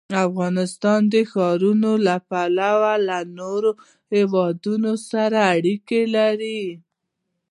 افغانستان 0.27 1.01
د 1.13 1.15
ښارونه 1.31 1.91
له 2.07 2.15
پلوه 2.29 2.93
له 3.07 3.19
نورو 3.39 3.71
هېوادونو 4.13 4.91
سره 5.09 5.37
اړیکې 5.55 6.01
لري. 6.15 6.61